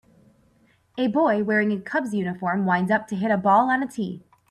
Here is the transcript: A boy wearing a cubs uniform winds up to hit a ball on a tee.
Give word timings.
A 0.97 1.05
boy 1.09 1.43
wearing 1.43 1.71
a 1.71 1.79
cubs 1.79 2.11
uniform 2.11 2.65
winds 2.65 2.89
up 2.89 3.07
to 3.09 3.15
hit 3.15 3.29
a 3.29 3.37
ball 3.37 3.69
on 3.69 3.83
a 3.83 3.87
tee. 3.87 4.23